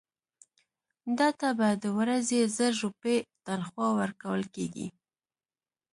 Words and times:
ده 1.17 1.29
ته 1.39 1.49
به 1.57 1.69
د 1.83 1.85
ورځې 1.99 2.39
زر 2.55 2.71
روپۍ 2.83 3.17
تنخوا 3.45 3.87
ورکول 3.99 4.43
کېږي. 4.55 4.87